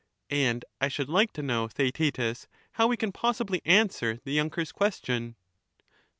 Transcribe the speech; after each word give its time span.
*— 0.13 0.21
and 0.47 0.65
I 0.81 0.87
should 0.87 1.09
like 1.09 1.31
to 1.33 1.43
know, 1.43 1.67
Theaetetus, 1.67 2.47
how 2.71 2.87
we 2.87 2.97
can 2.97 3.11
possibly 3.11 3.61
answer 3.65 4.19
the 4.23 4.31
younker's 4.33 4.71
question 4.71 5.35